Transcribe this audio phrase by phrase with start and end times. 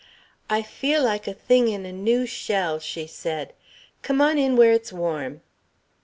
[0.49, 3.53] "I feel like a thing in a new shell," she said.
[4.01, 5.41] "Come on in where it's warm."